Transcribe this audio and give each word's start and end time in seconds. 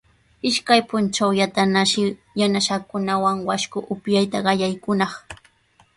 Ishkay 0.49 0.81
puntrawllatanashi 0.89 2.03
yanasankunawan 2.39 3.37
washku 3.47 3.79
upyayta 3.93 4.37
qallaykunaq. 4.45 5.13